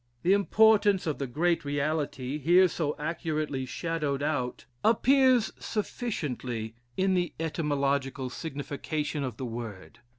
[0.23, 7.33] The importance of the great reality, here so accurately shadowed out, appears sufficiently in the
[7.39, 9.99] etymological signification of the word.